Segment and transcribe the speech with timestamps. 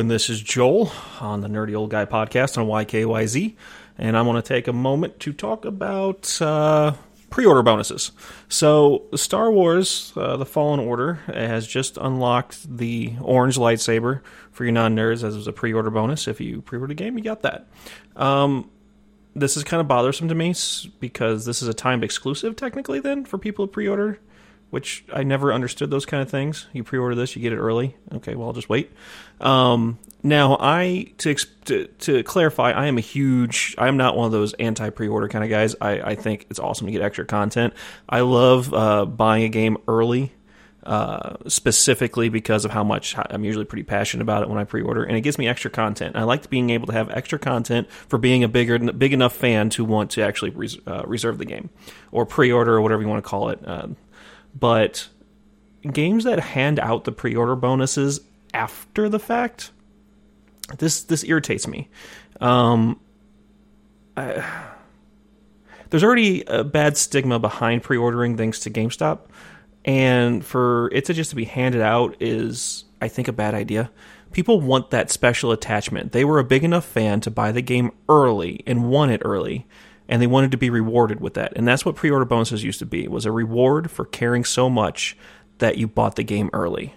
[0.00, 3.54] and this is Joel on the Nerdy Old Guy podcast on YKYZ,
[3.98, 6.94] and I want to take a moment to talk about uh,
[7.28, 8.10] pre-order bonuses.
[8.48, 14.22] So, Star Wars: uh, The Fallen Order has just unlocked the orange lightsaber
[14.52, 16.26] for you non-nerds as a pre-order bonus.
[16.26, 17.68] If you pre-order the game, you got that.
[18.16, 18.70] Um,
[19.36, 20.54] this is kind of bothersome to me
[20.98, 24.18] because this is a timed exclusive, technically, then for people who pre-order
[24.70, 26.66] which I never understood those kind of things.
[26.72, 27.96] You pre-order this, you get it early.
[28.14, 28.90] Okay, well, I'll just wait.
[29.40, 33.74] Um, now, I to, to, to clarify, I am a huge.
[33.78, 35.74] I am not one of those anti-pre-order kind of guys.
[35.80, 37.74] I, I think it's awesome to get extra content.
[38.08, 40.32] I love uh, buying a game early.
[40.82, 45.04] Uh, specifically because of how much I'm usually pretty passionate about it when I pre-order,
[45.04, 46.16] and it gives me extra content.
[46.16, 49.68] I like being able to have extra content for being a bigger, big enough fan
[49.70, 51.68] to want to actually res- uh, reserve the game
[52.12, 53.60] or pre-order or whatever you want to call it.
[54.54, 55.08] But
[55.90, 58.20] games that hand out the pre-order bonuses
[58.52, 59.70] after the fact,
[60.78, 61.88] this this irritates me.
[62.40, 63.00] Um,
[64.16, 64.44] I,
[65.90, 69.20] there's already a bad stigma behind pre-ordering thanks to GameStop,
[69.84, 73.90] and for it to just to be handed out is, I think, a bad idea.
[74.32, 76.12] People want that special attachment.
[76.12, 79.66] They were a big enough fan to buy the game early and want it early
[80.10, 81.52] and they wanted to be rewarded with that.
[81.56, 83.04] And that's what pre-order bonuses used to be.
[83.04, 85.16] It was a reward for caring so much
[85.58, 86.94] that you bought the game early.